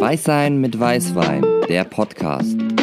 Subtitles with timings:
[0.00, 2.73] Weißsein mit Weißwein, der Podcast.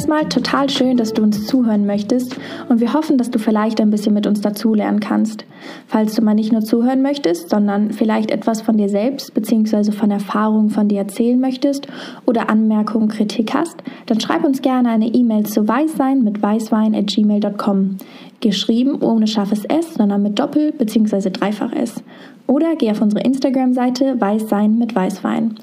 [0.00, 2.34] Erstmal total schön, dass du uns zuhören möchtest
[2.70, 5.44] und wir hoffen, dass du vielleicht ein bisschen mit uns dazulernen kannst.
[5.88, 9.92] Falls du mal nicht nur zuhören möchtest, sondern vielleicht etwas von dir selbst bzw.
[9.92, 11.86] von Erfahrungen von dir erzählen möchtest
[12.24, 17.98] oder Anmerkungen, Kritik hast, dann schreib uns gerne eine E-Mail zu weißwein mit weißwein@gmail.com.
[18.40, 21.28] Geschrieben ohne scharfes S, sondern mit Doppel- bzw.
[21.28, 22.02] Dreifach S.
[22.46, 25.56] Oder geh auf unsere Instagram-Seite Weißsein mit Weißwein.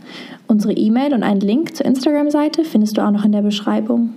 [0.48, 4.14] Unsere E-Mail und einen Link zur Instagram-Seite findest du auch noch in der Beschreibung.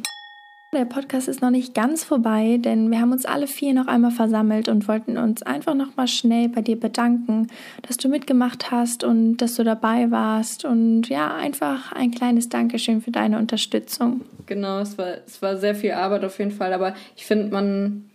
[0.72, 4.12] Der Podcast ist noch nicht ganz vorbei, denn wir haben uns alle vier noch einmal
[4.12, 7.48] versammelt und wollten uns einfach noch mal schnell bei dir bedanken,
[7.82, 13.00] dass du mitgemacht hast und dass du dabei warst und ja, einfach ein kleines Dankeschön
[13.00, 14.20] für deine Unterstützung.
[14.46, 18.08] Genau, es war, es war sehr viel Arbeit auf jeden Fall, aber ich finde, man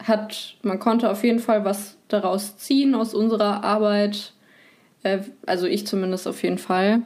[0.00, 4.32] hat, man konnte auf jeden Fall was daraus ziehen aus unserer Arbeit.
[5.02, 7.02] Äh, also ich zumindest auf jeden Fall.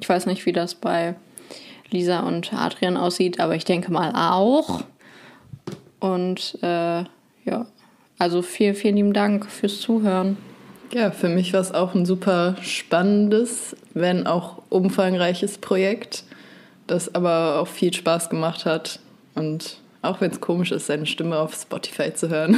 [0.00, 1.14] Ich weiß nicht, wie das bei
[1.90, 4.82] Lisa und Adrian aussieht, aber ich denke mal auch.
[5.98, 7.04] Und äh,
[7.44, 7.66] ja,
[8.18, 10.36] also vielen, vielen lieben Dank fürs Zuhören.
[10.92, 16.24] Ja, für mich war es auch ein super spannendes, wenn auch umfangreiches Projekt,
[16.86, 18.98] das aber auch viel Spaß gemacht hat.
[19.34, 22.56] Und auch wenn es komisch ist, seine Stimme auf Spotify zu hören.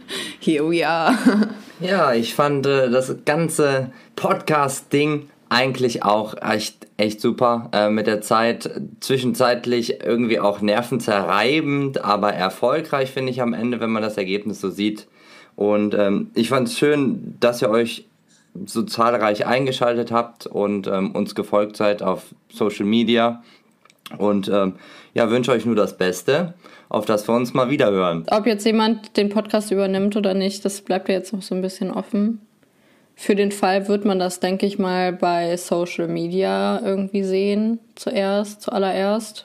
[0.40, 1.16] Here we are.
[1.82, 7.68] Ja, ich fand äh, das ganze Podcast-Ding eigentlich auch echt, echt super.
[7.72, 8.70] Äh, mit der Zeit
[9.00, 14.70] zwischenzeitlich irgendwie auch nervenzerreibend, aber erfolgreich, finde ich am Ende, wenn man das Ergebnis so
[14.70, 15.06] sieht.
[15.56, 18.06] Und ähm, ich fand es schön, dass ihr euch
[18.64, 23.42] so zahlreich eingeschaltet habt und ähm, uns gefolgt seid auf Social Media.
[24.18, 24.74] Und ähm,
[25.14, 26.54] ja, wünsche euch nur das Beste,
[26.88, 28.24] auf das wir uns mal wieder hören.
[28.30, 31.62] Ob jetzt jemand den Podcast übernimmt oder nicht, das bleibt ja jetzt noch so ein
[31.62, 32.40] bisschen offen.
[33.22, 38.62] Für den Fall wird man das, denke ich mal, bei Social Media irgendwie sehen, zuerst,
[38.62, 39.44] zuallererst.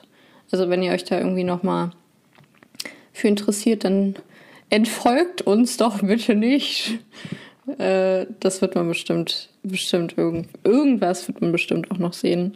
[0.50, 1.90] Also wenn ihr euch da irgendwie nochmal
[3.12, 4.14] für interessiert, dann
[4.70, 7.00] entfolgt uns doch bitte nicht.
[7.76, 12.54] Äh, das wird man bestimmt, bestimmt irgend, irgendwas wird man bestimmt auch noch sehen.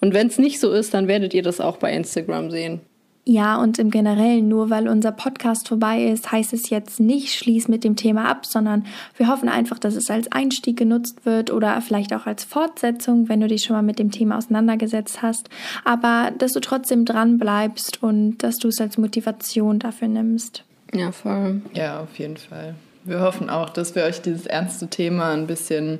[0.00, 2.82] Und wenn es nicht so ist, dann werdet ihr das auch bei Instagram sehen.
[3.30, 7.68] Ja, und im Generellen, nur weil unser Podcast vorbei ist, heißt es jetzt nicht, schließ
[7.68, 8.86] mit dem Thema ab, sondern
[9.18, 13.42] wir hoffen einfach, dass es als Einstieg genutzt wird oder vielleicht auch als Fortsetzung, wenn
[13.42, 15.50] du dich schon mal mit dem Thema auseinandergesetzt hast.
[15.84, 20.64] Aber dass du trotzdem dran bleibst und dass du es als Motivation dafür nimmst.
[20.94, 21.60] Ja, voll.
[21.74, 22.76] Ja, auf jeden Fall.
[23.04, 25.98] Wir hoffen auch, dass wir euch dieses ernste Thema ein bisschen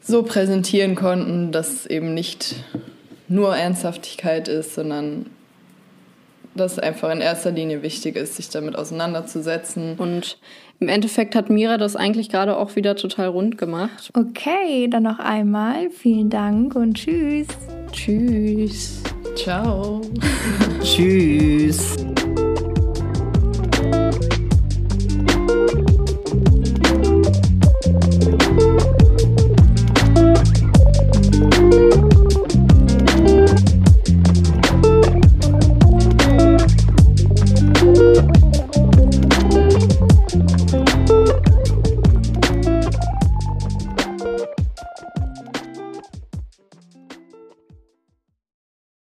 [0.00, 2.56] so präsentieren konnten, dass es eben nicht
[3.28, 5.26] nur Ernsthaftigkeit ist, sondern
[6.56, 9.96] dass es einfach in erster Linie wichtig ist, sich damit auseinanderzusetzen.
[9.98, 10.38] Und
[10.80, 14.10] im Endeffekt hat Mira das eigentlich gerade auch wieder total rund gemacht.
[14.14, 15.90] Okay, dann noch einmal.
[15.90, 17.46] Vielen Dank und tschüss.
[17.92, 19.02] Tschüss.
[19.34, 20.00] Ciao.
[20.82, 22.05] Tschüss.